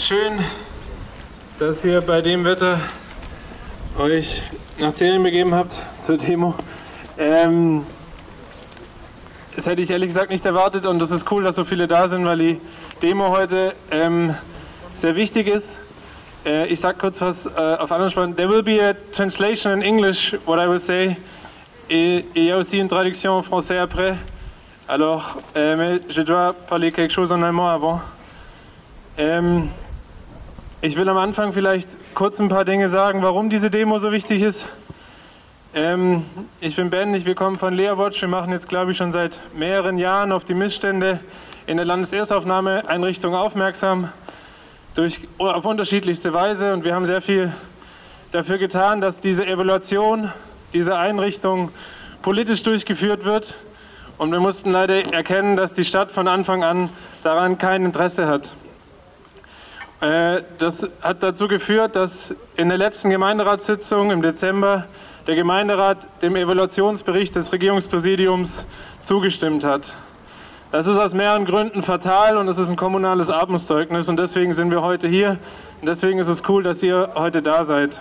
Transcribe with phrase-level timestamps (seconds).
[0.00, 0.38] schön,
[1.58, 2.80] dass ihr bei dem Wetter
[3.98, 4.40] euch
[4.78, 6.54] nach Zählen begeben habt zur Demo.
[7.18, 7.84] Ähm,
[9.56, 12.08] das hätte ich ehrlich gesagt nicht erwartet und es ist cool, dass so viele da
[12.08, 12.60] sind, weil die
[13.02, 14.34] Demo heute ähm,
[14.98, 15.76] sehr wichtig ist.
[16.46, 18.36] Äh, ich sage kurz was äh, auf anderen Sprachen.
[18.36, 21.16] There will be a translation in English, what I will say.
[21.88, 24.16] Et il y a aussi une traduction en français après.
[24.86, 28.00] Alors, euh, mais je dois parler quelque chose en allemand avant.
[29.16, 29.70] Ähm,
[30.80, 34.42] ich will am Anfang vielleicht kurz ein paar Dinge sagen, warum diese Demo so wichtig
[34.42, 34.64] ist.
[35.74, 36.24] Ähm,
[36.60, 38.20] ich bin Ben, ich, wir kommen von Leawatch.
[38.20, 41.18] Wir machen jetzt, glaube ich, schon seit mehreren Jahren auf die Missstände
[41.66, 44.12] in der Landeserstaufnahmeeinrichtung aufmerksam,
[44.94, 46.72] durch, auf unterschiedlichste Weise.
[46.72, 47.52] Und wir haben sehr viel
[48.30, 50.32] dafür getan, dass diese Evaluation
[50.72, 51.70] dieser Einrichtung
[52.22, 53.56] politisch durchgeführt wird.
[54.16, 56.90] Und wir mussten leider erkennen, dass die Stadt von Anfang an
[57.24, 58.52] daran kein Interesse hat.
[60.00, 64.84] Äh, das hat dazu geführt, dass in der letzten Gemeinderatssitzung im Dezember
[65.26, 68.64] der Gemeinderat dem Evaluationsbericht des Regierungspräsidiums
[69.02, 69.92] zugestimmt hat.
[70.70, 74.70] Das ist aus mehreren Gründen fatal und es ist ein kommunales Armutszeugnis und deswegen sind
[74.70, 75.38] wir heute hier
[75.80, 77.98] und deswegen ist es cool, dass ihr heute da seid.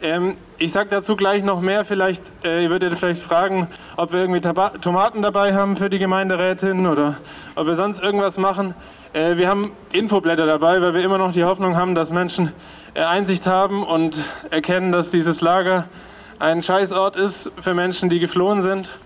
[0.00, 1.84] Ähm, ich sage dazu gleich noch mehr.
[1.84, 5.98] Vielleicht, äh, ihr würdet vielleicht fragen, ob wir irgendwie Taba Tomaten dabei haben für die
[5.98, 7.18] Gemeinderätin oder
[7.56, 8.74] ob wir sonst irgendwas machen.
[9.14, 12.52] Äh, wir haben Infoblätter dabei, weil wir immer noch die Hoffnung haben, dass Menschen
[12.94, 14.20] äh, Einsicht haben und
[14.50, 15.86] erkennen, dass dieses Lager
[16.38, 18.96] ein Scheißort ist für Menschen, die geflohen sind.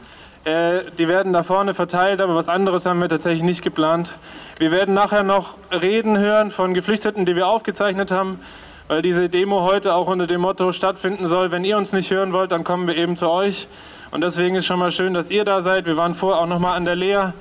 [0.45, 4.12] Äh, die werden da vorne verteilt, aber was anderes haben wir tatsächlich nicht geplant.
[4.58, 8.41] Wir werden nachher noch Reden hören von Geflüchteten, die wir aufgezeichnet haben,
[8.89, 12.33] weil diese Demo heute auch unter dem Motto stattfinden soll, wenn ihr uns nicht hören
[12.33, 13.69] wollt, dann kommen wir eben zu euch.
[14.11, 15.86] Und deswegen ist schon mal schön, dass ihr da seid.
[15.86, 17.33] Wir waren vorher auch noch mal an der Lea.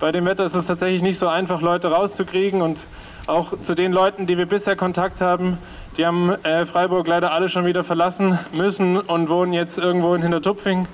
[0.00, 2.78] Bei dem Wetter ist es tatsächlich nicht so einfach, Leute rauszukriegen und
[3.26, 5.58] auch zu den Leuten, die wir bisher Kontakt haben,
[5.96, 10.22] die haben äh, Freiburg leider alle schon wieder verlassen müssen und wohnen jetzt irgendwo in
[10.22, 10.86] Hintertupfing.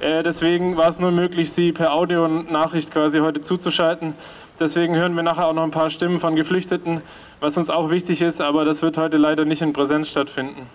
[0.00, 4.12] Äh, deswegen war es nur möglich, sie per Audio-Nachricht quasi heute zuzuschalten.
[4.60, 7.00] Deswegen hören wir nachher auch noch ein paar Stimmen von Geflüchteten,
[7.40, 10.66] was uns auch wichtig ist, aber das wird heute leider nicht in Präsenz stattfinden.